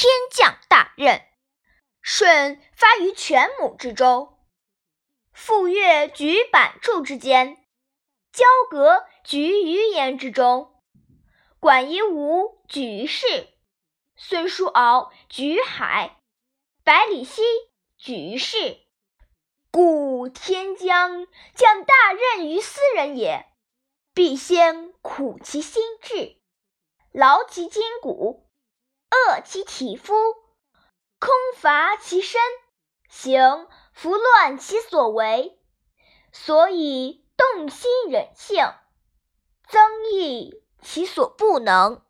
[0.00, 1.26] 天降大任。
[2.02, 4.38] 舜发于犬母之州，
[5.32, 7.66] 傅说举版柱之间，
[8.32, 10.72] 交革举鱼焉之中，
[11.58, 13.48] 管夷吾举于市，
[14.14, 16.20] 孙叔敖举于海，
[16.84, 17.42] 百里奚
[17.96, 18.78] 举于市。
[19.72, 21.26] 故天将
[21.56, 23.46] 降大任于斯人也，
[24.14, 26.36] 必先苦其心志，
[27.10, 28.47] 劳其筋骨，
[29.26, 30.14] 饿其体肤。
[31.20, 32.40] 空乏其身，
[33.08, 35.58] 行拂乱其所为，
[36.32, 38.72] 所以动心忍性，
[39.68, 42.02] 增益其所不能。